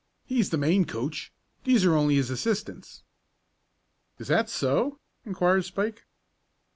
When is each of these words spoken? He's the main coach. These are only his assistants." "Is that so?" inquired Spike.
He's 0.25 0.49
the 0.49 0.57
main 0.57 0.85
coach. 0.85 1.31
These 1.63 1.85
are 1.85 1.93
only 1.95 2.15
his 2.15 2.31
assistants." 2.31 3.03
"Is 4.17 4.29
that 4.29 4.49
so?" 4.49 4.97
inquired 5.27 5.61
Spike. 5.65 6.07